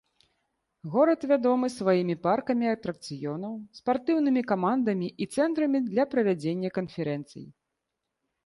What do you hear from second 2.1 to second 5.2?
паркамі атракцыёнаў, спартыўнымі камандамі